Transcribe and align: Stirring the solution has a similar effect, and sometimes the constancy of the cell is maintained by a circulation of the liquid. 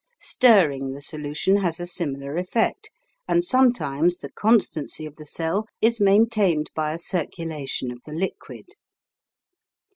Stirring 0.19 0.93
the 0.93 0.99
solution 1.01 1.57
has 1.57 1.79
a 1.79 1.85
similar 1.85 2.35
effect, 2.35 2.89
and 3.27 3.45
sometimes 3.45 4.17
the 4.17 4.31
constancy 4.31 5.05
of 5.05 5.15
the 5.15 5.27
cell 5.27 5.67
is 5.79 6.01
maintained 6.01 6.71
by 6.73 6.91
a 6.91 6.97
circulation 6.97 7.91
of 7.91 8.01
the 8.03 8.11
liquid. 8.13 8.65